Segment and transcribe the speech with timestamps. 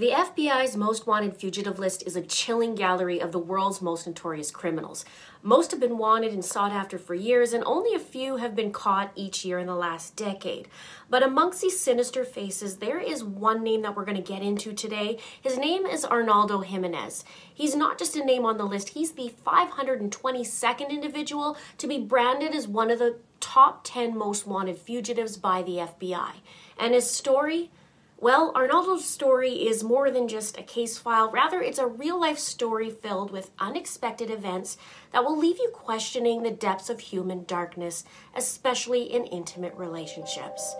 [0.00, 4.50] The FBI's most wanted fugitive list is a chilling gallery of the world's most notorious
[4.50, 5.04] criminals.
[5.42, 8.72] Most have been wanted and sought after for years, and only a few have been
[8.72, 10.68] caught each year in the last decade.
[11.10, 14.72] But amongst these sinister faces, there is one name that we're going to get into
[14.72, 15.18] today.
[15.38, 17.22] His name is Arnoldo Jimenez.
[17.52, 22.54] He's not just a name on the list, he's the 522nd individual to be branded
[22.54, 26.36] as one of the top 10 most wanted fugitives by the FBI.
[26.78, 27.70] And his story?
[28.22, 31.30] Well, Arnoldo's story is more than just a case file.
[31.30, 34.76] Rather, it's a real life story filled with unexpected events
[35.10, 38.04] that will leave you questioning the depths of human darkness,
[38.36, 40.74] especially in intimate relationships.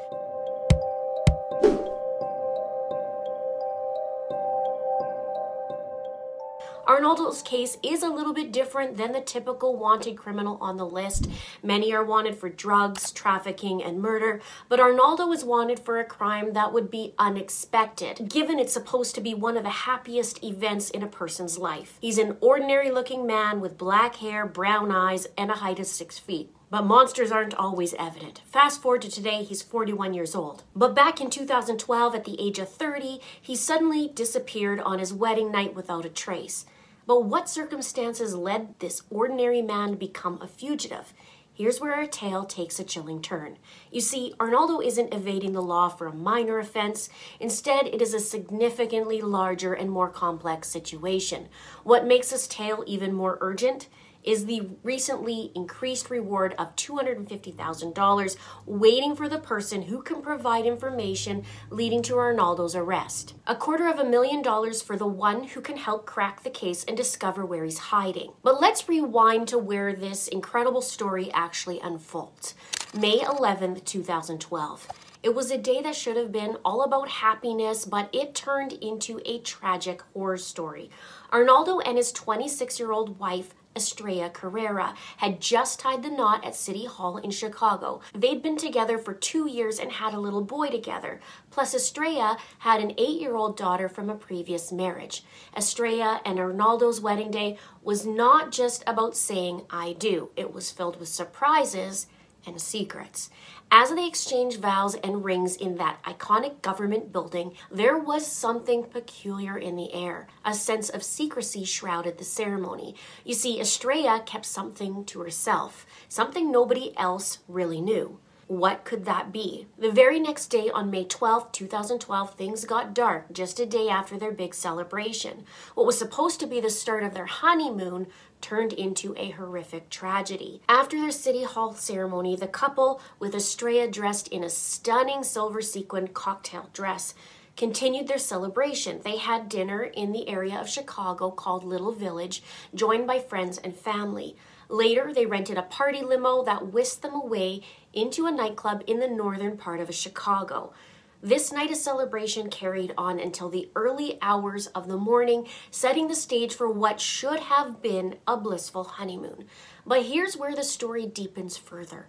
[6.90, 11.30] Arnoldo's case is a little bit different than the typical wanted criminal on the list.
[11.62, 16.52] Many are wanted for drugs, trafficking, and murder, but Arnoldo is wanted for a crime
[16.54, 21.04] that would be unexpected, given it's supposed to be one of the happiest events in
[21.04, 21.96] a person's life.
[22.00, 26.18] He's an ordinary looking man with black hair, brown eyes, and a height of six
[26.18, 26.52] feet.
[26.70, 28.42] But monsters aren't always evident.
[28.46, 30.64] Fast forward to today, he's 41 years old.
[30.74, 35.52] But back in 2012, at the age of 30, he suddenly disappeared on his wedding
[35.52, 36.66] night without a trace.
[37.06, 41.12] But what circumstances led this ordinary man to become a fugitive?
[41.52, 43.58] Here's where our tale takes a chilling turn.
[43.90, 47.10] You see, Arnoldo isn't evading the law for a minor offense.
[47.38, 51.48] Instead, it is a significantly larger and more complex situation.
[51.84, 53.88] What makes this tale even more urgent
[54.24, 61.44] is the recently increased reward of $250,000 waiting for the person who can provide information
[61.70, 63.34] leading to Arnoldo's arrest.
[63.46, 66.84] A quarter of a million dollars for the one who can help crack the case
[66.84, 68.32] and discover where he's hiding.
[68.42, 72.54] But let's rewind to where this incredible story actually unfolds.
[72.94, 74.88] May 11th, 2012.
[75.22, 79.20] It was a day that should have been all about happiness, but it turned into
[79.26, 80.90] a tragic horror story.
[81.30, 86.54] Arnoldo and his 26 year old wife Estrella Carrera had just tied the knot at
[86.54, 88.00] City Hall in Chicago.
[88.14, 91.20] They'd been together for two years and had a little boy together.
[91.50, 95.24] Plus, Estrella had an eight year old daughter from a previous marriage.
[95.56, 100.98] Estrella and Arnoldo's wedding day was not just about saying I do, it was filled
[100.98, 102.06] with surprises
[102.46, 103.30] and secrets.
[103.70, 109.56] As they exchanged vows and rings in that iconic government building, there was something peculiar
[109.56, 110.26] in the air.
[110.44, 112.96] A sense of secrecy shrouded the ceremony.
[113.24, 118.18] You see, Estrella kept something to herself, something nobody else really knew.
[118.50, 119.68] What could that be?
[119.78, 124.18] The very next day, on May 12, 2012, things got dark just a day after
[124.18, 125.44] their big celebration.
[125.76, 128.08] What was supposed to be the start of their honeymoon
[128.40, 130.62] turned into a horrific tragedy.
[130.68, 136.14] After their City Hall ceremony, the couple, with Estrella dressed in a stunning silver sequined
[136.14, 137.14] cocktail dress,
[137.56, 139.00] continued their celebration.
[139.04, 142.42] They had dinner in the area of Chicago called Little Village,
[142.74, 144.36] joined by friends and family.
[144.68, 147.62] Later, they rented a party limo that whisked them away
[147.92, 150.72] into a nightclub in the northern part of Chicago.
[151.22, 156.14] This night of celebration carried on until the early hours of the morning, setting the
[156.14, 159.44] stage for what should have been a blissful honeymoon.
[159.84, 162.08] But here's where the story deepens further.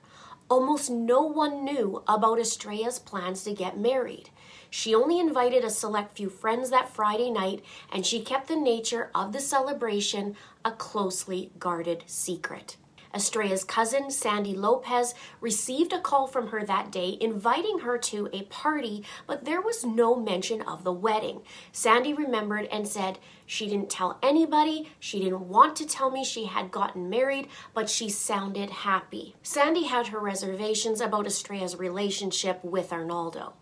[0.49, 4.29] Almost no one knew about Estrella's plans to get married.
[4.69, 9.11] She only invited a select few friends that Friday night, and she kept the nature
[9.13, 12.77] of the celebration a closely guarded secret.
[13.13, 18.43] Estrella's cousin, Sandy Lopez, received a call from her that day inviting her to a
[18.43, 21.41] party, but there was no mention of the wedding.
[21.71, 26.45] Sandy remembered and said she didn't tell anybody, she didn't want to tell me she
[26.45, 29.35] had gotten married, but she sounded happy.
[29.43, 33.53] Sandy had her reservations about Estrella's relationship with Arnoldo.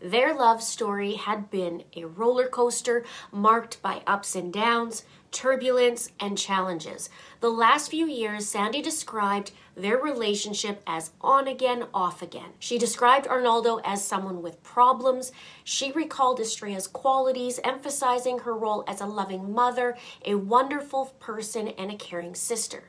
[0.00, 6.36] Their love story had been a roller coaster marked by ups and downs, turbulence, and
[6.36, 7.08] challenges.
[7.40, 12.50] The last few years, Sandy described their relationship as on again, off again.
[12.58, 15.32] She described Arnoldo as someone with problems.
[15.64, 21.90] She recalled Estrella's qualities, emphasizing her role as a loving mother, a wonderful person, and
[21.90, 22.84] a caring sister.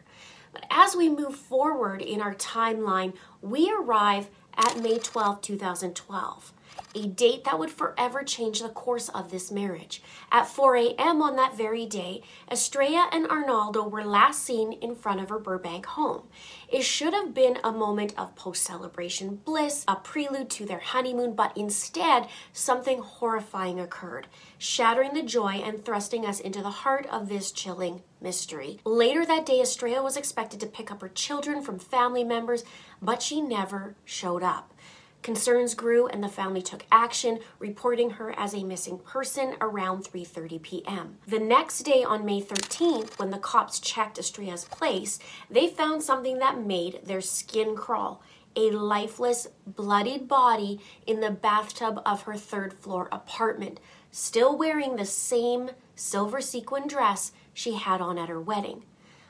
[0.52, 6.54] But as we move forward in our timeline, we arrive at May 12, 2012
[6.96, 10.02] a date that would forever change the course of this marriage.
[10.32, 11.22] At 4 a.m.
[11.22, 12.22] on that very day,
[12.52, 16.24] Estrella and Arnoldo were last seen in front of her Burbank home.
[16.70, 21.34] It should have been a moment of post celebration bliss, a prelude to their honeymoon,
[21.36, 24.28] but instead, something horrifying occurred,
[24.58, 28.80] shattering the joy and thrusting us into the heart of this chilling mystery.
[28.84, 32.64] Later that day, Estrella was expected to pick up her children from family members,
[33.02, 34.74] but she never showed up.
[35.22, 40.62] Concerns grew and the family took action, reporting her as a missing person around 3:30
[40.62, 41.18] p.m.
[41.28, 45.20] The next day on May 13th, when the cops checked Estrella's place,
[45.50, 48.22] they found something that made their skin crawl.
[48.56, 53.80] A lifeless, bloodied body in the bathtub of her third floor apartment,
[54.12, 58.84] still wearing the same silver sequin dress she had on at her wedding.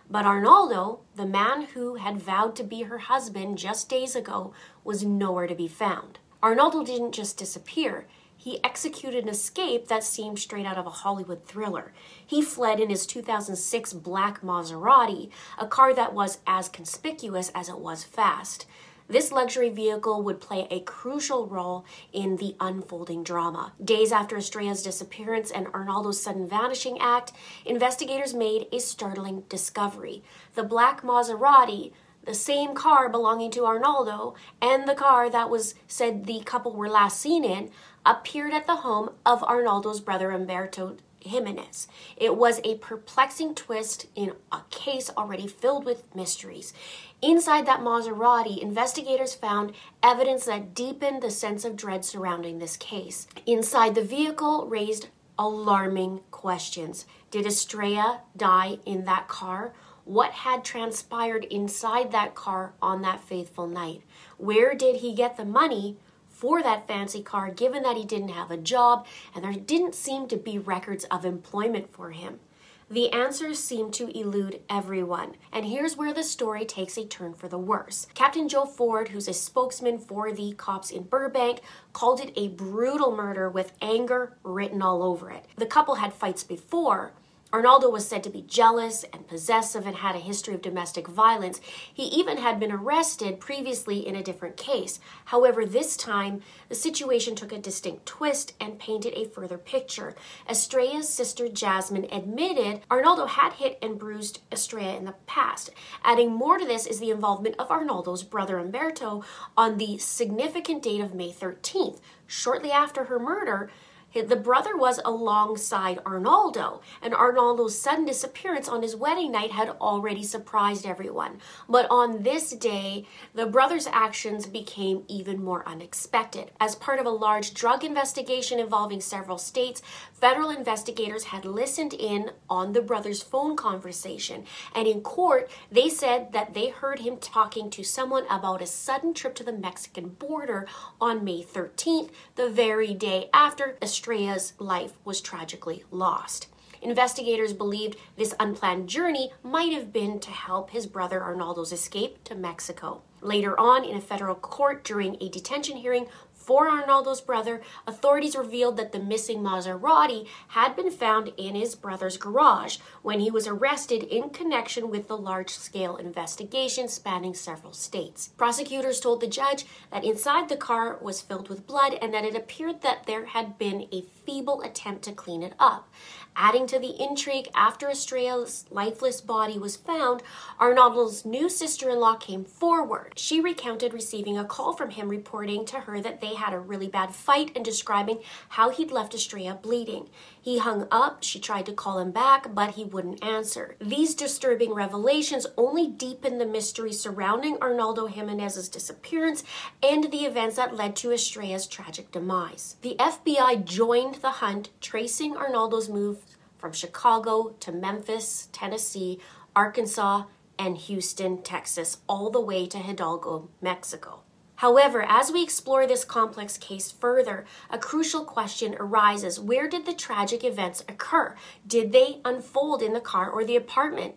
[0.10, 5.04] But Arnoldo, the man who had vowed to be her husband just days ago, was
[5.04, 6.20] nowhere to be found.
[6.42, 8.08] Arnoldo didn't just disappear.
[8.38, 11.92] He executed an escape that seemed straight out of a Hollywood thriller.
[12.26, 17.80] He fled in his 2006 black Maserati, a car that was as conspicuous as it
[17.80, 18.66] was fast.
[19.10, 23.72] This luxury vehicle would play a crucial role in the unfolding drama.
[23.82, 27.32] Days after Estrella's disappearance and Arnoldo's sudden vanishing act,
[27.66, 30.24] investigators made a startling discovery.
[30.56, 31.94] The black Maserati
[32.26, 36.90] the same car belonging to Arnoldo and the car that was said the couple were
[36.90, 37.72] last seen in
[38.06, 41.88] appeared at the home of Arnoldo's brother Humberto Jimenez.
[42.16, 46.74] It was a perplexing twist in a case already filled with mysteries.
[47.22, 49.74] Inside that Maserati, investigators found
[50.04, 53.28] evidence that deepened the sense of dread surrounding this case.
[53.48, 55.08] Inside the vehicle raised
[55.40, 57.08] alarming questions.
[57.32, 59.74] Did Estrella die in that car?
[60.06, 64.04] What had transpired inside that car on that faithful night?
[64.38, 65.98] Where did he get the money
[66.30, 70.28] for that fancy car given that he didn't have a job and there didn't seem
[70.28, 72.40] to be records of employment for him?
[72.90, 77.50] The answers seem to elude everyone, and here's where the story takes a turn for
[77.50, 78.08] the worse.
[78.14, 81.60] Captain Joe Ford, who's a spokesman for the cops in Burbank,
[81.92, 85.44] called it a brutal murder with anger written all over it.
[85.58, 87.12] The couple had fights before,
[87.54, 91.62] Arnoldo was said to be jealous and possessive and had a history of domestic violence.
[91.94, 95.00] He even had been arrested previously in a different case.
[95.26, 100.14] However, this time, the situation took a distinct twist and painted a further picture.
[100.50, 105.70] Estrella's sister Jasmine admitted Arnoldo had hit and bruised Estrella in the past.
[106.04, 109.24] Adding more to this is the involvement of Arnoldo's brother Humberto
[109.56, 112.02] on the significant date of May 13th.
[112.28, 113.72] Shortly after her murder,
[114.14, 120.24] the brother was alongside Arnoldo, and Arnoldo's sudden disappearance on his wedding night had already
[120.24, 121.40] surprised everyone.
[121.70, 123.06] But on this day,
[123.36, 126.52] the brother's actions became even more unexpected.
[126.60, 129.82] As part of a large drug investigation involving several states,
[130.14, 136.32] federal investigators had listened in on the brother's phone conversation, and in court, they said
[136.32, 140.68] that they heard him talking to someone about a sudden trip to the Mexican border
[141.00, 146.46] on May 13th, the very day after Estrella's life was tragically lost.
[146.84, 152.36] Investigators believed this unplanned journey might have been to help his brother Arnoldo's escape to
[152.36, 153.02] Mexico.
[153.22, 156.06] Later on, in a federal court during a detention hearing,
[156.48, 162.16] for Arnoldo's brother, authorities revealed that the missing Maserati had been found in his brother's
[162.16, 168.30] garage when he was arrested in connection with the large scale investigation spanning several states.
[168.38, 172.36] Prosecutors told the judge that inside the car was filled with blood and that it
[172.36, 175.92] appeared that there had been a feeble attempt to clean it up.
[176.40, 180.22] Adding to the intrigue, after Estrella's lifeless body was found,
[180.62, 183.14] Arnoldo's new sister in law came forward.
[183.18, 186.88] She recounted receiving a call from him reporting to her that they had a really
[186.88, 188.20] bad fight and describing
[188.50, 190.10] how he'd left Estrella bleeding.
[190.42, 193.76] He hung up, she tried to call him back, but he wouldn't answer.
[193.82, 199.44] These disturbing revelations only deepened the mystery surrounding Arnoldo Jimenez's disappearance
[199.84, 202.78] and the events that led to Estrella's tragic demise.
[202.82, 209.20] The FBI joined the hunt, tracing Arnoldo's moves from Chicago to Memphis, Tennessee,
[209.56, 210.24] Arkansas,
[210.60, 214.22] and Houston, Texas, all the way to Hidalgo, Mexico.
[214.58, 219.94] However, as we explore this complex case further, a crucial question arises where did the
[219.94, 221.36] tragic events occur?
[221.66, 224.16] Did they unfold in the car or the apartment?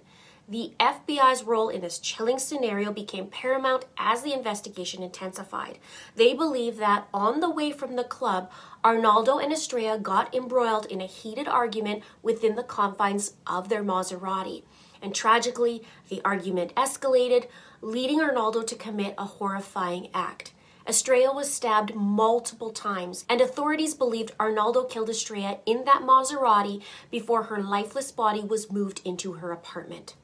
[0.48, 5.78] The FBI's role in this chilling scenario became paramount as the investigation intensified.
[6.16, 8.50] They believe that on the way from the club,
[8.82, 14.64] Arnoldo and Estrella got embroiled in a heated argument within the confines of their Maserati.
[15.02, 17.46] And tragically, the argument escalated,
[17.82, 20.52] leading Arnoldo to commit a horrifying act.
[20.86, 27.44] Estrella was stabbed multiple times, and authorities believed Arnoldo killed Estrella in that Maserati before
[27.44, 30.14] her lifeless body was moved into her apartment.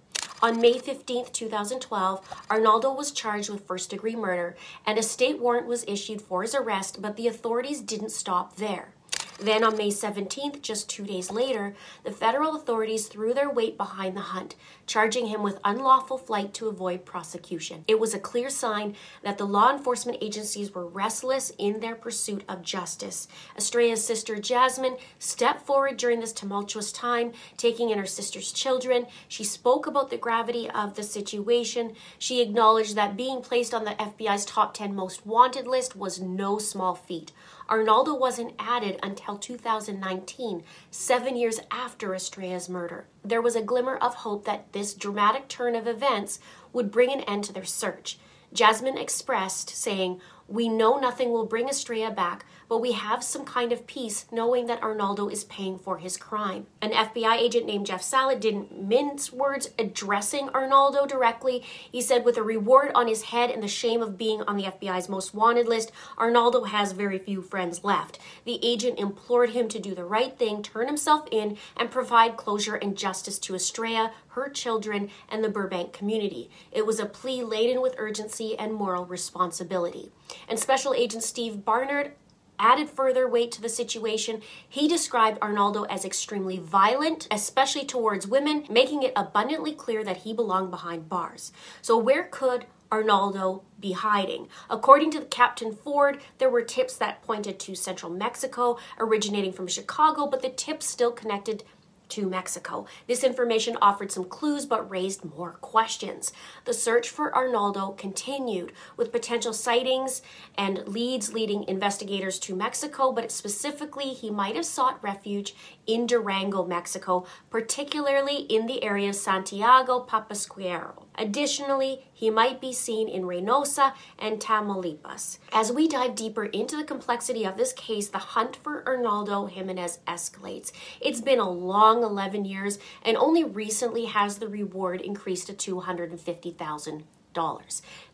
[0.42, 5.66] On May 15, 2012, Arnoldo was charged with first degree murder, and a state warrant
[5.66, 8.92] was issued for his arrest, but the authorities didn't stop there.
[9.38, 11.74] Then on May 17th, just two days later,
[12.04, 14.54] the federal authorities threw their weight behind the hunt,
[14.86, 17.84] charging him with unlawful flight to avoid prosecution.
[17.86, 22.44] It was a clear sign that the law enforcement agencies were restless in their pursuit
[22.48, 23.28] of justice.
[23.58, 29.06] Estrella's sister Jasmine stepped forward during this tumultuous time, taking in her sister's children.
[29.28, 31.94] She spoke about the gravity of the situation.
[32.18, 36.58] She acknowledged that being placed on the FBI's top 10 most wanted list was no
[36.58, 37.32] small feat.
[37.68, 43.06] Arnoldo wasn't added until 2019, seven years after Estrella's murder.
[43.24, 46.38] There was a glimmer of hope that this dramatic turn of events
[46.72, 48.18] would bring an end to their search.
[48.52, 53.72] Jasmine expressed, saying, We know nothing will bring Estrella back, but we have some kind
[53.72, 56.66] of peace knowing that Arnoldo is paying for his crime.
[56.82, 61.62] An FBI agent named Jeff Sallet didn't mince words addressing Arnoldo directly.
[61.90, 64.64] He said, with a reward on his head and the shame of being on the
[64.64, 68.18] FBI's most wanted list, Arnoldo has very few friends left.
[68.44, 72.76] The agent implored him to do the right thing, turn himself in, and provide closure
[72.76, 76.50] and justice to Estrella, her children, and the Burbank community.
[76.70, 80.10] It was a plea laden with urgency and moral responsibility.
[80.48, 82.12] And Special Agent Steve Barnard
[82.58, 84.42] added further weight to the situation.
[84.68, 90.32] He described Arnoldo as extremely violent, especially towards women, making it abundantly clear that he
[90.32, 91.52] belonged behind bars.
[91.82, 94.48] So, where could Arnoldo be hiding.
[94.70, 100.26] According to Captain Ford, there were tips that pointed to central Mexico, originating from Chicago,
[100.26, 101.64] but the tips still connected
[102.10, 102.86] to Mexico.
[103.06, 106.32] This information offered some clues but raised more questions.
[106.64, 110.22] The search for Arnoldo continued with potential sightings
[110.56, 115.54] and leads leading investigators to Mexico, but specifically, he might have sought refuge
[115.86, 121.04] in Durango, Mexico, particularly in the area of Santiago Papasquiaro.
[121.18, 125.38] Additionally, he might be seen in Reynosa and Tamaulipas.
[125.52, 130.00] As we dive deeper into the complexity of this case, the hunt for Arnoldo Jimenez
[130.06, 130.72] escalates.
[131.00, 136.56] It's been a long 11 years, and only recently has the reward increased to 250,000
[136.58, 137.15] dollars.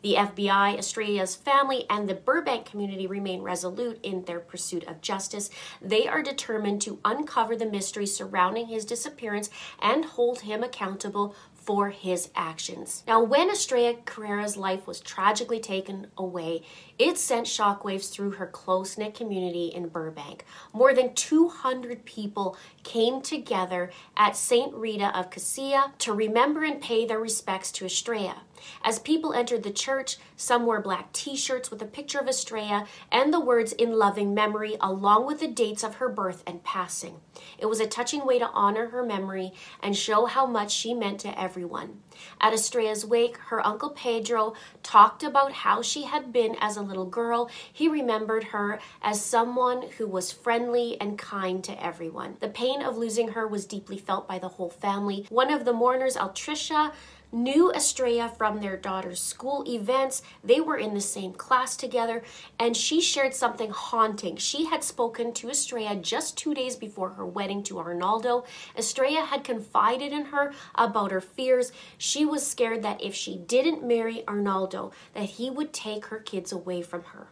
[0.01, 5.49] The FBI, Estrella's family, and the Burbank community remain resolute in their pursuit of justice.
[5.81, 9.49] They are determined to uncover the mystery surrounding his disappearance
[9.81, 13.03] and hold him accountable for his actions.
[13.07, 16.63] Now, when Estrella Carrera's life was tragically taken away,
[16.99, 20.43] it sent shockwaves through her close knit community in Burbank.
[20.73, 24.73] More than 200 people came together at St.
[24.73, 28.41] Rita of Cascia to remember and pay their respects to Estrella.
[28.83, 32.87] As people entered the church, some wore black t shirts with a picture of Estrella
[33.11, 37.19] and the words in loving memory, along with the dates of her birth and passing.
[37.57, 41.19] It was a touching way to honor her memory and show how much she meant
[41.21, 42.01] to everyone.
[42.39, 44.53] At Estrella's wake, her uncle Pedro
[44.83, 47.49] talked about how she had been as a little girl.
[47.71, 52.37] He remembered her as someone who was friendly and kind to everyone.
[52.39, 55.25] The pain of losing her was deeply felt by the whole family.
[55.29, 56.93] One of the mourners, Altricia,
[57.33, 60.21] knew Estrella from their daughter's school events.
[60.43, 62.23] They were in the same class together,
[62.59, 64.37] and she shared something haunting.
[64.37, 68.45] She had spoken to Estrella just two days before her wedding to Arnoldo.
[68.77, 71.71] Estrella had confided in her about her fears.
[71.97, 76.51] She was scared that if she didn't marry Arnoldo, that he would take her kids
[76.51, 77.27] away from her.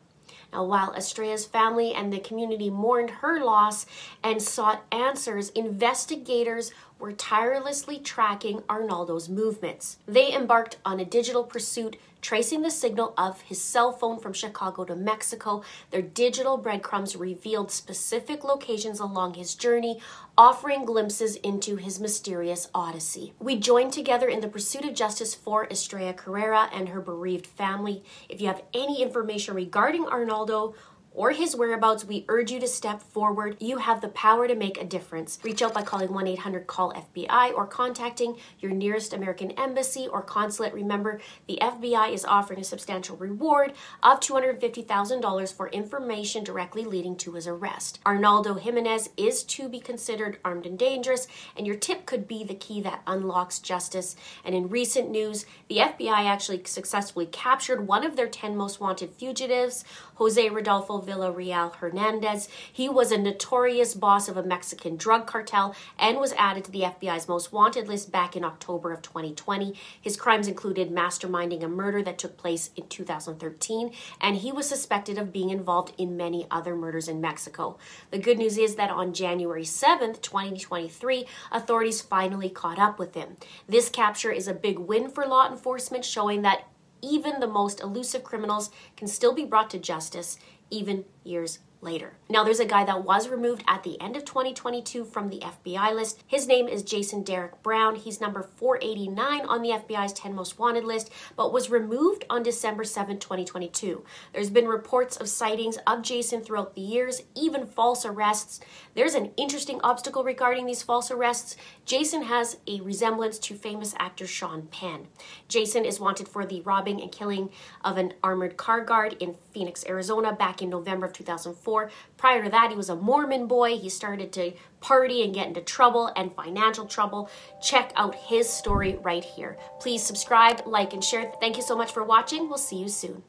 [0.54, 3.86] Now, while Estrella's family and the community mourned her loss
[4.24, 9.98] and sought answers, investigators were tirelessly tracking Arnoldo's movements.
[10.08, 14.86] They embarked on a digital pursuit tracing the signal of his cell phone from Chicago
[14.86, 15.64] to Mexico.
[15.90, 20.00] Their digital breadcrumbs revealed specific locations along his journey,
[20.38, 23.34] offering glimpses into his mysterious odyssey.
[23.40, 28.04] We join together in the pursuit of justice for Estrella Carrera and her bereaved family.
[28.30, 30.76] If you have any information regarding Arnoldo
[31.14, 33.58] or his whereabouts, we urge you to step forward.
[33.60, 35.38] You have the power to make a difference.
[35.44, 40.22] Reach out by calling 1 800 CALL FBI or contacting your nearest American embassy or
[40.22, 40.74] consulate.
[40.74, 47.34] Remember, the FBI is offering a substantial reward of $250,000 for information directly leading to
[47.34, 48.00] his arrest.
[48.06, 51.28] Arnoldo Jimenez is to be considered armed and dangerous,
[51.58, 54.16] and your tip could be the key that unlocks justice.
[54.46, 59.12] And in recent news, the FBI actually successfully captured one of their 10 most wanted
[59.12, 59.84] fugitives,
[60.16, 62.48] Jose Rodolfo Villarreal Hernandez.
[62.72, 66.82] He was a notorious boss of a Mexican drug cartel and was added to the
[66.82, 69.74] FBI's most wanted list back in October of 2020.
[70.00, 75.18] His crimes included masterminding a murder that took place in 2013, and he was suspected
[75.18, 77.78] of being involved in many other murders in Mexico.
[78.12, 83.38] The good news is that on January 7th, 2023, authorities finally caught up with him.
[83.68, 86.68] This capture is a big win for law enforcement, showing that
[87.02, 90.38] even the most elusive criminals can still be brought to justice
[90.72, 92.14] even years later.
[92.30, 95.94] Now, there's a guy that was removed at the end of 2022 from the FBI
[95.94, 96.24] list.
[96.28, 97.96] His name is Jason Derek Brown.
[97.96, 102.84] He's number 489 on the FBI's 10 most wanted list, but was removed on December
[102.84, 104.04] 7, 2022.
[104.34, 108.60] There's been reports of sightings of Jason throughout the years, even false arrests.
[108.94, 111.58] There's an interesting obstacle regarding these false arrests.
[111.86, 115.08] Jason has a resemblance to famous actor Sean Penn.
[115.48, 117.50] Jason is wanted for the robbing and killing
[117.84, 121.71] of an armored car guard in Phoenix, Arizona back in November of 2004.
[122.18, 123.78] Prior to that, he was a Mormon boy.
[123.78, 127.30] He started to party and get into trouble and financial trouble.
[127.62, 129.58] Check out his story right here.
[129.80, 131.32] Please subscribe, like, and share.
[131.40, 132.48] Thank you so much for watching.
[132.48, 133.20] We'll see you soon.